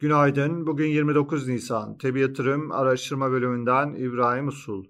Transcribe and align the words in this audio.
Günaydın. 0.00 0.66
Bugün 0.66 0.86
29 0.86 1.48
Nisan. 1.48 1.98
Tebi 1.98 2.20
Yatırım 2.20 2.72
Araştırma 2.72 3.30
Bölümünden 3.30 3.94
İbrahim 3.94 4.48
Usul. 4.48 4.84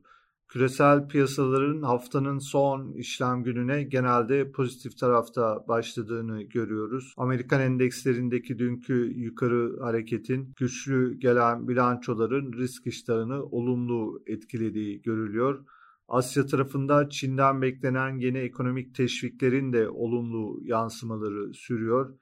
Küresel 0.49 1.09
piyasaların 1.09 1.83
haftanın 1.83 2.39
son 2.39 2.93
işlem 2.93 3.43
gününe 3.43 3.83
genelde 3.83 4.53
pozitif 4.53 4.99
tarafta 4.99 5.65
başladığını 5.69 6.43
görüyoruz. 6.43 7.15
Amerikan 7.17 7.61
endekslerindeki 7.61 8.59
dünkü 8.59 9.13
yukarı 9.17 9.81
hareketin 9.81 10.53
güçlü 10.57 11.15
gelen 11.19 11.69
bilançoların 11.69 12.53
risk 12.53 12.87
iştahını 12.87 13.45
olumlu 13.45 14.23
etkilediği 14.27 15.03
görülüyor. 15.03 15.65
Asya 16.09 16.47
tarafında 16.47 17.09
Çin'den 17.09 17.63
beklenen 17.63 18.19
yeni 18.19 18.39
ekonomik 18.39 18.95
teşviklerin 18.95 19.73
de 19.73 19.89
olumlu 19.89 20.61
yansımaları 20.63 21.55
sürüyor. 21.55 22.15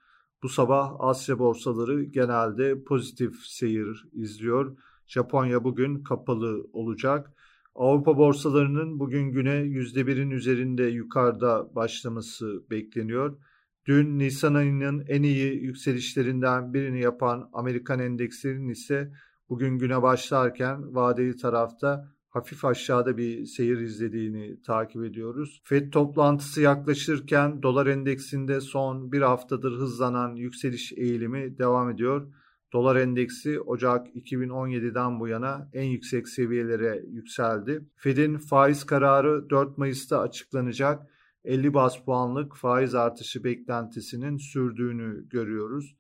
Bu 0.46 0.50
sabah 0.50 0.94
Asya 0.98 1.38
borsaları 1.38 2.02
genelde 2.02 2.84
pozitif 2.84 3.34
seyir 3.40 4.08
izliyor. 4.12 4.76
Japonya 5.06 5.64
bugün 5.64 6.02
kapalı 6.02 6.66
olacak. 6.72 7.32
Avrupa 7.74 8.18
borsalarının 8.18 8.98
bugün 8.98 9.30
güne 9.32 9.50
%1'in 9.50 10.30
üzerinde 10.30 10.82
yukarıda 10.82 11.74
başlaması 11.74 12.62
bekleniyor. 12.70 13.38
Dün 13.86 14.18
Nisan 14.18 14.54
ayının 14.54 15.04
en 15.08 15.22
iyi 15.22 15.62
yükselişlerinden 15.62 16.74
birini 16.74 17.00
yapan 17.00 17.50
Amerikan 17.52 18.00
endekslerinin 18.00 18.68
ise 18.68 19.12
bugün 19.48 19.78
güne 19.78 20.02
başlarken 20.02 20.94
vadeli 20.94 21.36
tarafta 21.36 22.08
hafif 22.36 22.64
aşağıda 22.64 23.16
bir 23.16 23.46
seyir 23.46 23.78
izlediğini 23.78 24.62
takip 24.62 25.04
ediyoruz. 25.04 25.60
FED 25.64 25.92
toplantısı 25.92 26.60
yaklaşırken 26.62 27.62
dolar 27.62 27.86
endeksinde 27.86 28.60
son 28.60 29.12
bir 29.12 29.22
haftadır 29.22 29.72
hızlanan 29.72 30.34
yükseliş 30.34 30.92
eğilimi 30.92 31.58
devam 31.58 31.90
ediyor. 31.90 32.32
Dolar 32.72 32.96
endeksi 32.96 33.60
Ocak 33.60 34.16
2017'den 34.16 35.20
bu 35.20 35.28
yana 35.28 35.70
en 35.72 35.84
yüksek 35.84 36.28
seviyelere 36.28 37.04
yükseldi. 37.08 37.84
Fed'in 37.96 38.38
faiz 38.38 38.84
kararı 38.84 39.50
4 39.50 39.78
Mayıs'ta 39.78 40.20
açıklanacak 40.20 41.06
50 41.44 41.74
bas 41.74 42.04
puanlık 42.04 42.56
faiz 42.56 42.94
artışı 42.94 43.44
beklentisinin 43.44 44.36
sürdüğünü 44.36 45.28
görüyoruz. 45.28 45.96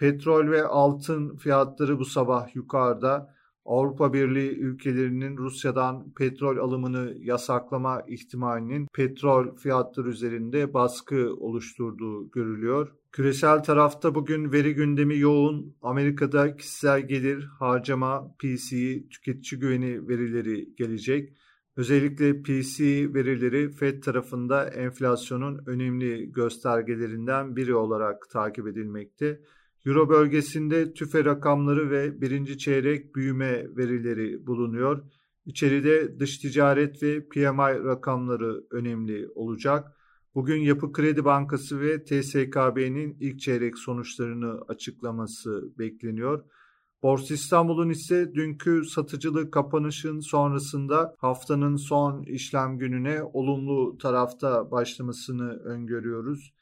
Petrol 0.00 0.50
ve 0.50 0.64
altın 0.64 1.36
fiyatları 1.36 1.98
bu 1.98 2.04
sabah 2.04 2.54
yukarıda. 2.54 3.37
Avrupa 3.68 4.12
Birliği 4.12 4.50
ülkelerinin 4.50 5.36
Rusya'dan 5.36 6.12
petrol 6.12 6.56
alımını 6.56 7.14
yasaklama 7.20 8.02
ihtimalinin 8.08 8.86
petrol 8.94 9.56
fiyatları 9.56 10.08
üzerinde 10.08 10.74
baskı 10.74 11.34
oluşturduğu 11.34 12.30
görülüyor. 12.30 12.88
Küresel 13.12 13.62
tarafta 13.62 14.14
bugün 14.14 14.52
veri 14.52 14.74
gündemi 14.74 15.18
yoğun. 15.18 15.76
Amerika'da 15.82 16.56
kişisel 16.56 17.08
gelir, 17.08 17.44
harcama, 17.58 18.34
PCE, 18.38 19.08
tüketici 19.08 19.60
güveni 19.60 20.08
verileri 20.08 20.74
gelecek. 20.76 21.36
Özellikle 21.76 22.42
PCE 22.42 23.14
verileri 23.14 23.70
Fed 23.70 24.02
tarafında 24.02 24.68
enflasyonun 24.68 25.60
önemli 25.66 26.32
göstergelerinden 26.32 27.56
biri 27.56 27.74
olarak 27.74 28.30
takip 28.30 28.66
edilmekte. 28.66 29.40
Euro 29.86 30.08
bölgesinde 30.08 30.92
tüfe 30.92 31.24
rakamları 31.24 31.90
ve 31.90 32.20
birinci 32.20 32.58
çeyrek 32.58 33.14
büyüme 33.16 33.76
verileri 33.76 34.46
bulunuyor. 34.46 35.04
İçeride 35.46 36.20
dış 36.20 36.38
ticaret 36.38 37.02
ve 37.02 37.28
PMI 37.28 37.84
rakamları 37.84 38.64
önemli 38.70 39.28
olacak. 39.34 39.92
Bugün 40.34 40.60
Yapı 40.60 40.92
Kredi 40.92 41.24
Bankası 41.24 41.80
ve 41.80 42.04
TSKB'nin 42.04 43.16
ilk 43.20 43.40
çeyrek 43.40 43.78
sonuçlarını 43.78 44.60
açıklaması 44.68 45.78
bekleniyor. 45.78 46.44
Borsa 47.02 47.34
İstanbul'un 47.34 47.90
ise 47.90 48.34
dünkü 48.34 48.84
satıcılı 48.84 49.50
kapanışın 49.50 50.20
sonrasında 50.20 51.14
haftanın 51.18 51.76
son 51.76 52.22
işlem 52.22 52.78
gününe 52.78 53.22
olumlu 53.22 53.98
tarafta 53.98 54.70
başlamasını 54.70 55.50
öngörüyoruz. 55.50 56.52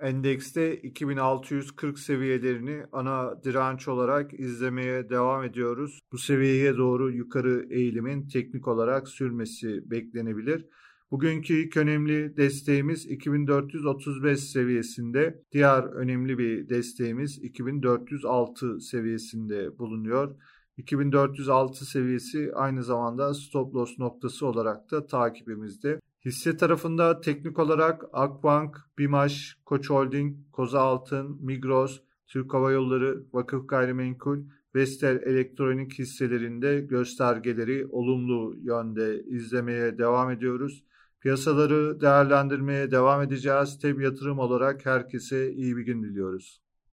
Endekste 0.00 0.76
2640 0.76 1.98
seviyelerini 1.98 2.82
ana 2.92 3.44
direnç 3.44 3.88
olarak 3.88 4.40
izlemeye 4.40 5.10
devam 5.10 5.44
ediyoruz. 5.44 5.98
Bu 6.12 6.18
seviyeye 6.18 6.76
doğru 6.76 7.10
yukarı 7.10 7.66
eğilimin 7.70 8.28
teknik 8.28 8.68
olarak 8.68 9.08
sürmesi 9.08 9.90
beklenebilir. 9.90 10.66
Bugünkü 11.10 11.54
ilk 11.54 11.76
önemli 11.76 12.36
desteğimiz 12.36 13.06
2435 13.06 14.40
seviyesinde. 14.40 15.42
Diğer 15.52 15.82
önemli 15.82 16.38
bir 16.38 16.68
desteğimiz 16.68 17.38
2406 17.38 18.80
seviyesinde 18.80 19.78
bulunuyor. 19.78 20.36
2406 20.80 21.84
seviyesi 21.86 22.52
aynı 22.54 22.82
zamanda 22.82 23.34
stop 23.34 23.74
loss 23.74 23.98
noktası 23.98 24.46
olarak 24.46 24.90
da 24.90 25.06
takibimizde. 25.06 26.00
Hisse 26.24 26.56
tarafında 26.56 27.20
teknik 27.20 27.58
olarak 27.58 28.04
Akbank, 28.12 28.76
Bimaş, 28.98 29.56
Koç 29.64 29.90
Holding, 29.90 30.36
Koza 30.52 30.80
Altın, 30.80 31.38
Migros, 31.40 32.00
Türk 32.26 32.54
Hava 32.54 32.72
Yolları, 32.72 33.24
Vakıf 33.32 33.68
Gayrimenkul, 33.68 34.38
Vestel 34.74 35.22
Elektronik 35.22 35.98
hisselerinde 35.98 36.80
göstergeleri 36.80 37.86
olumlu 37.86 38.56
yönde 38.62 39.22
izlemeye 39.24 39.98
devam 39.98 40.30
ediyoruz. 40.30 40.84
Piyasaları 41.20 42.00
değerlendirmeye 42.00 42.90
devam 42.90 43.22
edeceğiz. 43.22 43.78
Teb 43.78 44.00
yatırım 44.00 44.38
olarak 44.38 44.86
herkese 44.86 45.52
iyi 45.52 45.76
bir 45.76 45.82
gün 45.82 46.02
diliyoruz. 46.02 46.60